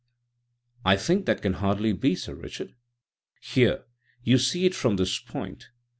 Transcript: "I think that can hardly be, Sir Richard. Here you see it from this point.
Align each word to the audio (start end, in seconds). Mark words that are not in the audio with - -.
"I 0.83 0.97
think 0.97 1.27
that 1.27 1.43
can 1.43 1.53
hardly 1.53 1.93
be, 1.93 2.15
Sir 2.15 2.33
Richard. 2.33 2.73
Here 3.39 3.85
you 4.23 4.39
see 4.39 4.65
it 4.65 4.73
from 4.73 4.95
this 4.95 5.19
point. 5.19 5.69